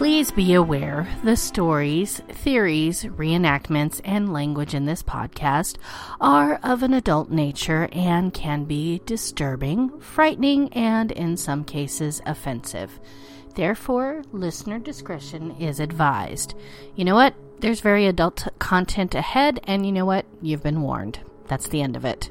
[0.00, 5.76] Please be aware the stories, theories, reenactments, and language in this podcast
[6.22, 12.98] are of an adult nature and can be disturbing, frightening, and in some cases offensive.
[13.54, 16.54] Therefore, listener discretion is advised.
[16.96, 17.34] You know what?
[17.60, 20.24] There's very adult content ahead, and you know what?
[20.40, 21.20] You've been warned.
[21.46, 22.30] That's the end of it.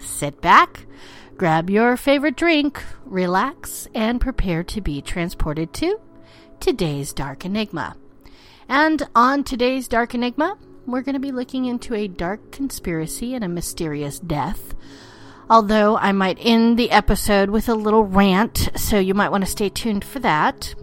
[0.00, 0.86] sit back
[1.40, 5.98] Grab your favorite drink, relax, and prepare to be transported to
[6.60, 7.96] today's Dark Enigma.
[8.68, 13.42] And on today's Dark Enigma, we're going to be looking into a dark conspiracy and
[13.42, 14.74] a mysterious death.
[15.48, 19.50] Although I might end the episode with a little rant, so you might want to
[19.50, 20.74] stay tuned for that.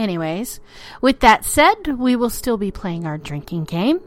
[0.00, 0.60] Anyways,
[1.02, 4.00] with that said, we will still be playing our drinking game.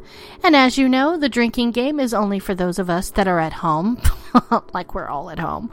[0.43, 3.39] And as you know, the drinking game is only for those of us that are
[3.39, 4.01] at home,
[4.73, 5.71] like we're all at home,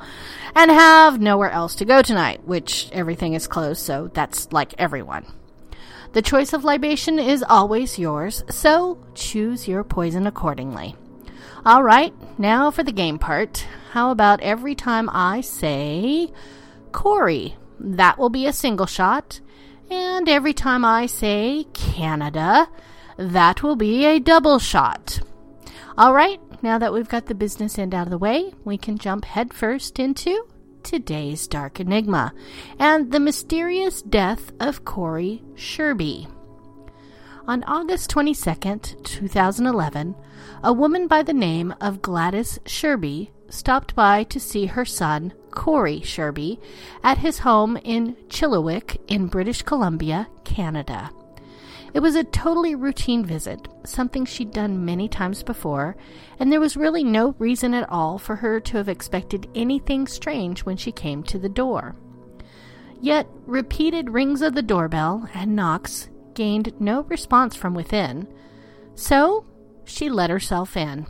[0.54, 5.24] and have nowhere else to go tonight, which everything is closed, so that's like everyone.
[6.12, 10.96] The choice of libation is always yours, so choose your poison accordingly.
[11.64, 13.66] All right, now for the game part.
[13.92, 16.30] How about every time I say
[16.92, 17.56] Corey?
[17.78, 19.40] That will be a single shot.
[19.90, 22.68] And every time I say Canada,
[23.16, 25.20] that will be a double shot.
[25.98, 28.98] All right, now that we've got the business end out of the way, we can
[28.98, 30.46] jump headfirst into
[30.82, 32.32] today's Dark Enigma
[32.78, 36.28] and the mysterious death of Corey Sherby.
[37.48, 40.14] On August 22nd, 2011,
[40.62, 46.00] a woman by the name of Gladys Sherby stopped by to see her son, Corey
[46.00, 46.58] Sherby,
[47.02, 51.10] at his home in Chilliwack in British Columbia, Canada.
[51.92, 55.96] It was a totally routine visit, something she'd done many times before,
[56.38, 60.60] and there was really no reason at all for her to have expected anything strange
[60.60, 61.96] when she came to the door.
[63.00, 68.28] Yet, repeated rings of the doorbell and knocks gained no response from within,
[68.94, 69.44] so
[69.84, 71.06] she let herself in.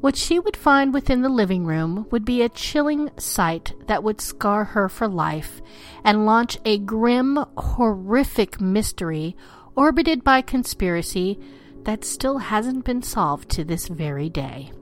[0.00, 4.20] What she would find within the living room would be a chilling sight that would
[4.20, 5.60] scar her for life
[6.02, 9.36] and launch a grim, horrific mystery
[9.76, 11.38] orbited by conspiracy
[11.84, 14.72] that still hasn't been solved to this very day.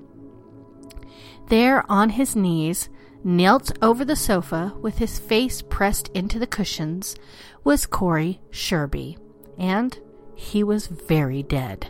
[1.49, 2.89] There on his knees,
[3.25, 7.17] knelt over the sofa with his face pressed into the cushions,
[7.65, 9.19] was Corey Sherby,
[9.59, 9.99] and
[10.37, 11.89] he was very dead.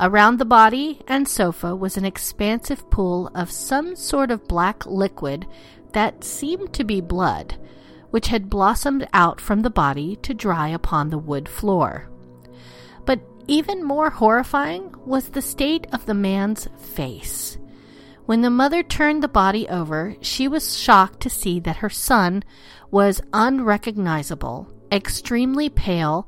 [0.00, 5.46] Around the body and sofa was an expansive pool of some sort of black liquid
[5.92, 7.56] that seemed to be blood,
[8.10, 12.10] which had blossomed out from the body to dry upon the wood floor.
[13.04, 17.56] But even more horrifying was the state of the man's face.
[18.26, 22.42] When the mother turned the body over, she was shocked to see that her son
[22.90, 26.26] was unrecognizable, extremely pale,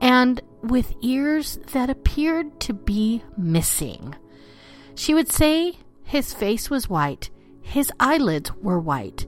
[0.00, 4.14] and with ears that appeared to be missing.
[4.94, 7.30] She would say his face was white,
[7.60, 9.26] his eyelids were white,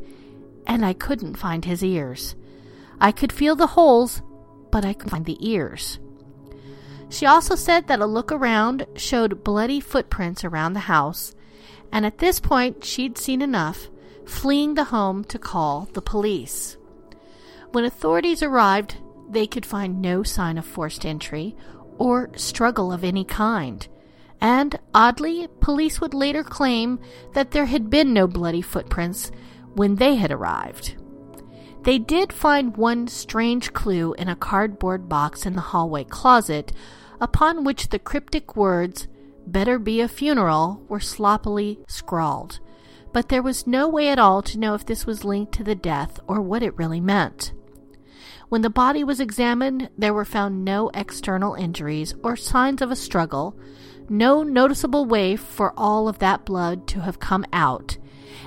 [0.67, 2.35] and I couldn't find his ears.
[3.01, 4.23] I could feel the holes,
[4.71, 5.99] but I couldn't find the ears.
[7.09, 11.35] She also said that a look around showed bloody footprints around the house,
[11.93, 13.89] and at this point she'd seen enough,
[14.25, 16.77] fleeing the home to call the police.
[17.73, 18.97] When authorities arrived,
[19.33, 21.57] they could find no sign of forced entry
[21.99, 23.87] or struggle of any kind.
[24.41, 26.99] And, oddly, police would later claim
[27.35, 29.31] that there had been no bloody footprints
[29.75, 30.97] when they had arrived.
[31.83, 36.73] They did find one strange clue in a cardboard box in the hallway closet,
[37.21, 39.09] upon which the cryptic words,
[39.47, 42.61] Better be a funeral, were sloppily scrawled.
[43.13, 45.75] But there was no way at all to know if this was linked to the
[45.75, 47.53] death or what it really meant.
[48.51, 52.97] When the body was examined, there were found no external injuries or signs of a
[52.97, 53.57] struggle,
[54.09, 57.97] no noticeable way for all of that blood to have come out,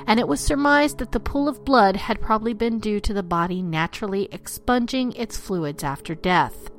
[0.05, 3.23] and it was surmised that the pool of blood had probably been due to the
[3.23, 6.69] body naturally expunging its fluids after death.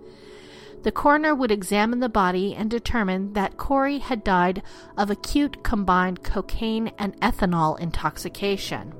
[0.82, 4.62] The coroner would examine the body and determine that Corey had died
[4.99, 8.93] of acute combined cocaine and ethanol intoxication.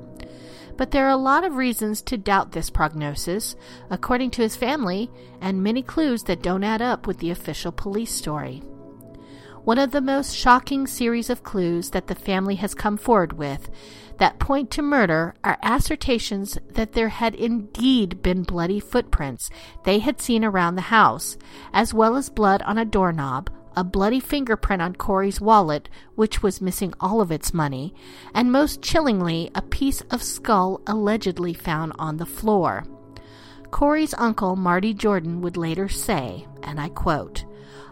[0.77, 3.55] But there are a lot of reasons to doubt this prognosis,
[3.91, 5.11] according to his family,
[5.41, 8.63] and many clues that don't add up with the official police story.
[9.65, 13.71] one of the most shocking series of clues that the family has come forward with
[14.19, 19.51] that point to murder are assertions that there had indeed been bloody footprints
[19.85, 21.37] they had seen around the house,
[21.73, 26.61] as well as blood on a doorknob, a bloody fingerprint on Corey's wallet, which was
[26.61, 27.95] missing all of its money,
[28.35, 32.85] and most chillingly, a piece of skull allegedly found on the floor.
[33.71, 37.45] Corey's uncle, Marty Jordan, would later say, and I quote,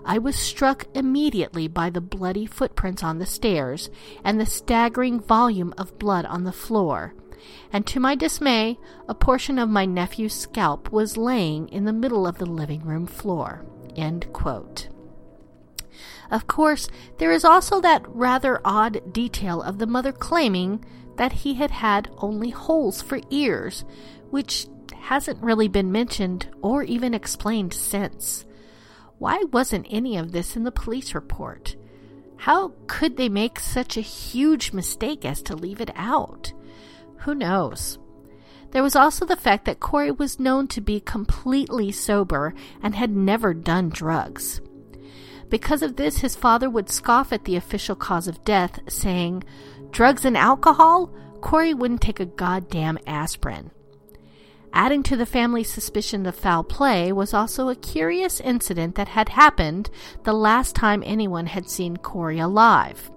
[0.05, 3.91] I was struck immediately by the bloody footprints on the stairs
[4.25, 7.15] and the staggering volume of blood on the floor.
[7.73, 8.79] And to my dismay,
[9.09, 13.07] a portion of my nephew's scalp was laying in the middle of the living room
[13.07, 13.65] floor.
[16.33, 16.89] Of course,
[17.19, 20.83] there is also that rather odd detail of the mother claiming
[21.17, 23.85] that he had had only holes for ears,
[24.31, 24.67] which
[24.99, 28.47] hasn't really been mentioned or even explained since.
[29.19, 31.77] Why wasn't any of this in the police report?
[32.39, 36.55] How could they make such a huge mistake as to leave it out?
[37.19, 37.99] Who knows?
[38.71, 43.15] There was also the fact that Corey was known to be completely sober and had
[43.15, 44.63] never done drugs.
[45.53, 49.45] Because of this, his father would scoff at the official cause of death, saying,
[49.91, 51.11] Drugs and alcohol?
[51.43, 53.71] Corey wouldn't take a goddamn aspirin.
[54.73, 59.29] Adding to the family's suspicion of foul play was also a curious incident that had
[59.29, 59.91] happened
[60.23, 63.11] the last time anyone had seen Corey alive.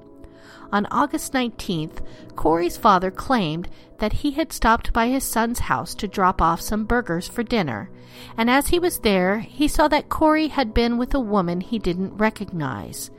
[0.72, 3.70] On August 19th, Corey's father claimed
[4.00, 7.90] that he had stopped by his son's house to drop off some burgers for dinner,
[8.38, 11.80] and as he was there, he saw that Corey had been with a woman he
[11.80, 13.12] didn't recognize.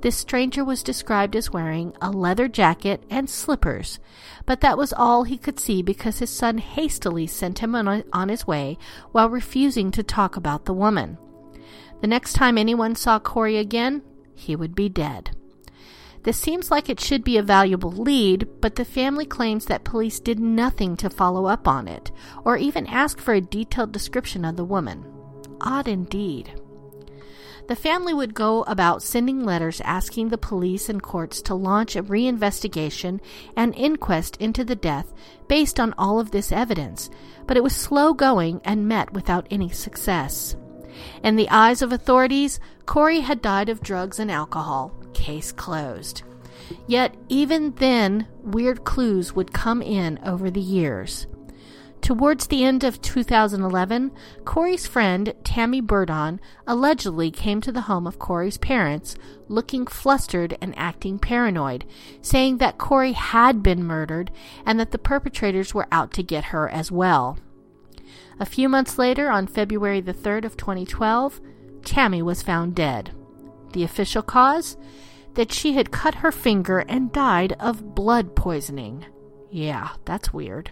[0.00, 3.98] This stranger was described as wearing a leather jacket and slippers,
[4.46, 8.28] but that was all he could see because his son hastily sent him on, on
[8.28, 8.78] his way
[9.12, 11.18] while refusing to talk about the woman.
[12.00, 14.02] The next time anyone saw Corey again,
[14.34, 15.30] he would be dead.
[16.28, 20.20] This seems like it should be a valuable lead, but the family claims that police
[20.20, 22.12] did nothing to follow up on it,
[22.44, 25.06] or even ask for a detailed description of the woman.
[25.62, 26.60] Odd indeed.
[27.66, 32.02] The family would go about sending letters asking the police and courts to launch a
[32.02, 33.20] reinvestigation
[33.56, 35.14] and inquest into the death
[35.48, 37.08] based on all of this evidence,
[37.46, 40.56] but it was slow going and met without any success.
[41.22, 44.92] In the eyes of authorities, Corey had died of drugs and alcohol.
[45.14, 46.22] Case closed.
[46.86, 51.26] Yet, even then, weird clues would come in over the years.
[52.00, 54.12] Towards the end of 2011,
[54.44, 59.16] Corey's friend, Tammy Burdon, allegedly came to the home of Corey's parents
[59.48, 61.84] looking flustered and acting paranoid,
[62.22, 64.30] saying that Corey had been murdered
[64.64, 67.38] and that the perpetrators were out to get her as well.
[68.40, 71.40] A few months later, on February the 3rd of 2012,
[71.84, 73.10] Tammy was found dead.
[73.72, 74.76] The official cause?
[75.34, 79.06] That she had cut her finger and died of blood poisoning.
[79.50, 80.70] Yeah, that's weird.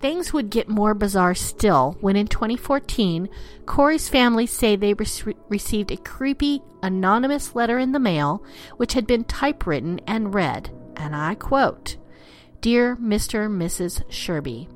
[0.00, 3.28] Things would get more bizarre still when in 2014,
[3.66, 8.42] Corey's family say they re- received a creepy, anonymous letter in the mail
[8.76, 11.96] which had been typewritten and read, and I quote
[12.60, 13.46] Dear Mr.
[13.46, 14.02] and Mrs.
[14.10, 14.68] Sherby,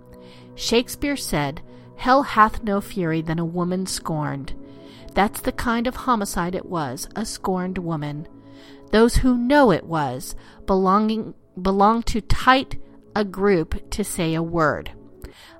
[0.54, 1.62] Shakespeare said,
[1.96, 4.54] Hell hath no fury than a woman scorned.
[5.14, 8.28] That's the kind of homicide it was, a scorned woman.
[8.90, 10.34] Those who know it was
[10.66, 12.80] belonging belong to tight
[13.14, 14.90] a group to say a word.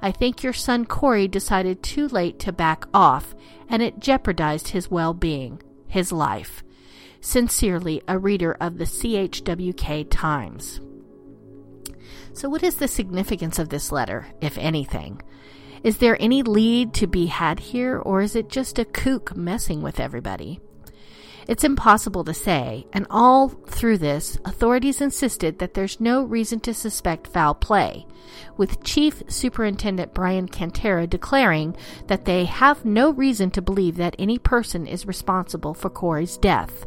[0.03, 3.35] I think your son Corey decided too late to back off,
[3.69, 6.63] and it jeopardized his well being, his life.
[7.21, 10.81] Sincerely, a reader of the Chilliwack Times.
[12.35, 15.23] So, what is the significance of this letter, if anything?
[15.85, 19.83] Is there any lead to be had here, or is it just a kook messing
[19.83, 20.59] with everybody?
[21.47, 26.73] It's impossible to say, and all through this, authorities insisted that there's no reason to
[26.73, 28.07] suspect foul play,
[28.57, 31.77] with Chief Superintendent Brian Cantera declaring
[32.07, 36.87] that they have no reason to believe that any person is responsible for Corey's death.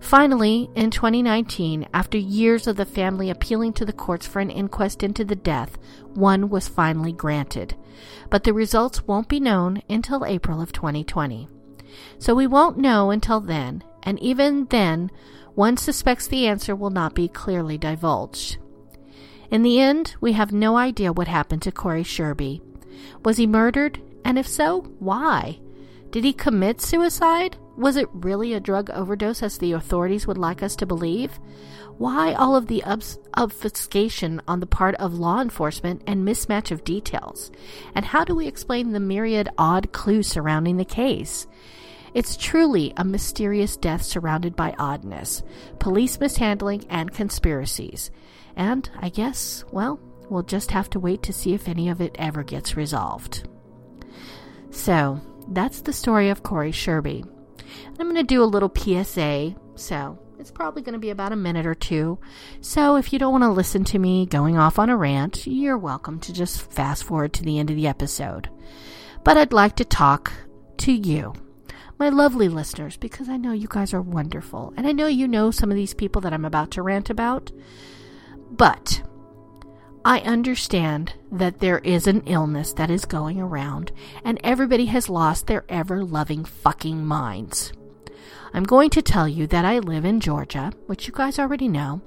[0.00, 5.02] Finally, in 2019, after years of the family appealing to the courts for an inquest
[5.02, 5.78] into the death,
[6.14, 7.74] one was finally granted.
[8.30, 11.48] But the results won't be known until April of 2020.
[12.18, 15.10] So we won't know until then, and even then,
[15.54, 18.56] one suspects the answer will not be clearly divulged.
[19.50, 22.62] In the end, we have no idea what happened to Corey Sherby.
[23.24, 24.00] Was he murdered?
[24.24, 25.60] And if so, why?
[26.10, 27.56] Did he commit suicide?
[27.80, 31.40] Was it really a drug overdose as the authorities would like us to believe?
[31.96, 37.50] Why all of the obfuscation on the part of law enforcement and mismatch of details?
[37.94, 41.46] And how do we explain the myriad odd clues surrounding the case?
[42.12, 45.42] It's truly a mysterious death surrounded by oddness,
[45.78, 48.10] police mishandling, and conspiracies.
[48.56, 52.14] And I guess, well, we'll just have to wait to see if any of it
[52.18, 53.48] ever gets resolved.
[54.70, 55.18] So,
[55.48, 57.24] that's the story of Corey Sherby.
[57.86, 61.36] I'm going to do a little PSA, so it's probably going to be about a
[61.36, 62.18] minute or two.
[62.60, 65.78] So if you don't want to listen to me going off on a rant, you're
[65.78, 68.48] welcome to just fast forward to the end of the episode.
[69.22, 70.32] But I'd like to talk
[70.78, 71.34] to you,
[71.98, 74.72] my lovely listeners, because I know you guys are wonderful.
[74.76, 77.52] And I know you know some of these people that I'm about to rant about.
[78.50, 79.02] But
[80.04, 83.92] I understand that there is an illness that is going around,
[84.24, 87.72] and everybody has lost their ever loving fucking minds.
[88.54, 92.00] I'm going to tell you that I live in Georgia, which you guys already know,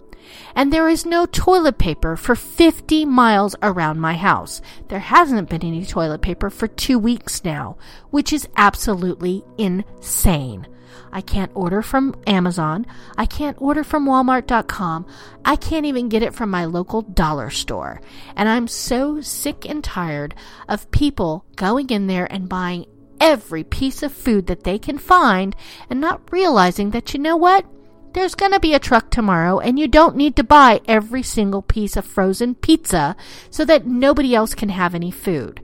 [0.55, 4.59] and there is no toilet paper for 50 miles around my house.
[4.87, 7.77] There hasn't been any toilet paper for two weeks now,
[8.09, 10.67] which is absolutely insane.
[11.11, 12.85] I can't order from Amazon.
[13.17, 15.05] I can't order from Walmart.com.
[15.45, 18.01] I can't even get it from my local dollar store.
[18.35, 20.35] And I'm so sick and tired
[20.67, 22.85] of people going in there and buying
[23.19, 25.55] every piece of food that they can find
[25.89, 27.65] and not realizing that, you know what?
[28.13, 31.63] There's going to be a truck tomorrow, and you don't need to buy every single
[31.63, 33.15] piece of frozen pizza
[33.49, 35.61] so that nobody else can have any food.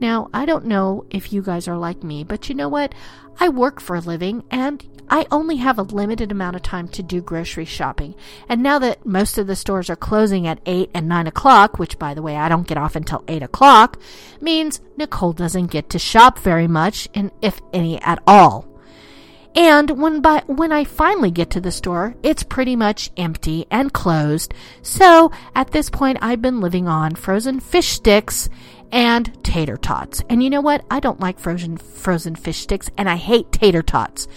[0.00, 2.92] Now, I don't know if you guys are like me, but you know what?
[3.38, 7.02] I work for a living, and I only have a limited amount of time to
[7.02, 8.14] do grocery shopping.
[8.48, 11.98] And now that most of the stores are closing at 8 and 9 o'clock, which
[11.98, 14.00] by the way, I don't get off until 8 o'clock,
[14.40, 18.68] means Nicole doesn't get to shop very much, and if any at all.
[19.54, 23.92] And when by when I finally get to the store, it's pretty much empty and
[23.92, 24.54] closed.
[24.80, 28.48] So at this point, I've been living on frozen fish sticks
[28.92, 30.22] and tater tots.
[30.28, 30.84] And you know what?
[30.90, 34.28] I don't like frozen frozen fish sticks, and I hate tater tots.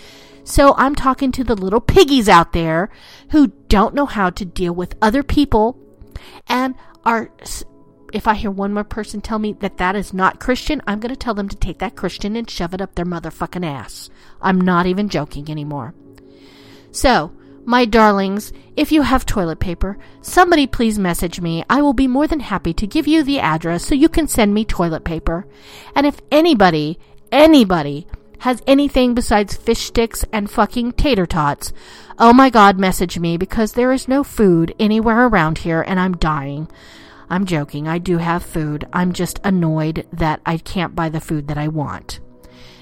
[0.44, 2.90] So I'm talking to the little piggies out there
[3.32, 5.78] who don't know how to deal with other people
[6.48, 7.32] and are
[8.14, 11.14] if I hear one more person tell me that that is not Christian, I'm going
[11.14, 14.10] to tell them to take that Christian and shove it up their motherfucking ass.
[14.42, 15.94] I'm not even joking anymore.
[16.92, 17.34] So,
[17.66, 21.64] my darlings, if you have toilet paper, somebody please message me.
[21.70, 24.54] I will be more than happy to give you the address so you can send
[24.54, 25.48] me toilet paper.
[25.96, 27.00] And if anybody,
[27.32, 28.06] anybody
[28.40, 31.74] has anything besides fish sticks and fucking tater tots,
[32.20, 36.18] oh my god, message me because there is no food anywhere around here and I'm
[36.18, 36.70] dying.
[37.30, 37.88] I'm joking.
[37.88, 38.88] I do have food.
[38.94, 42.20] I'm just annoyed that I can't buy the food that I want.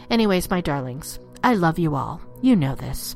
[0.10, 2.22] Anyways, my darlings, I love you all.
[2.42, 3.16] You know this.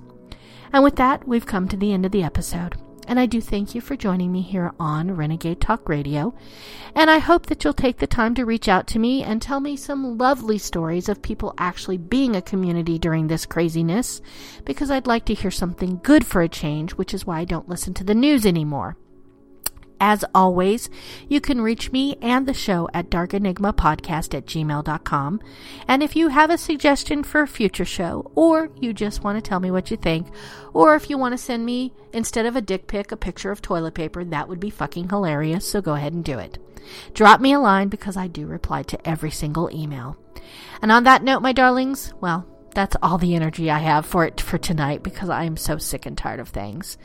[0.74, 3.74] And with that, we've come to the end of the episode and I do thank
[3.74, 6.36] you for joining me here on Renegade Talk Radio.
[6.94, 9.62] And I hope that you'll take the time to reach out to me and tell
[9.62, 14.22] me some lovely stories of people actually being a community during this craziness,
[14.66, 17.70] because I'd like to hear something good for a change, which is why I don't
[17.70, 18.98] listen to the news anymore.
[20.00, 20.90] As always,
[21.28, 25.42] you can reach me and the show at darkenigmapodcast at gmail.com.
[25.88, 29.48] And if you have a suggestion for a future show, or you just want to
[29.48, 30.28] tell me what you think,
[30.74, 33.62] or if you want to send me, instead of a dick pic, a picture of
[33.62, 36.60] toilet paper, that would be fucking hilarious, so go ahead and do it.
[37.14, 40.18] Drop me a line because I do reply to every single email.
[40.82, 44.40] And on that note, my darlings, well, that's all the energy I have for it
[44.40, 46.98] for tonight because I am so sick and tired of things.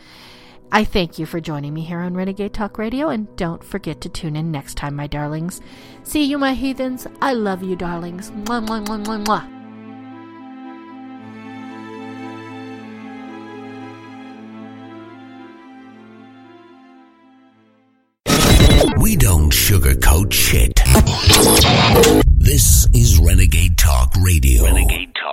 [0.75, 4.09] I thank you for joining me here on Renegade Talk Radio, and don't forget to
[4.09, 5.61] tune in next time, my darlings.
[6.03, 7.07] See you, my heathens.
[7.21, 8.31] I love you, darlings.
[8.31, 9.45] Mwah, mwah, mwah, mwah, mwah.
[19.03, 20.81] We don't sugarcoat shit.
[22.39, 24.65] This is Renegade Talk Radio.
[24.65, 25.33] Renegade Talk.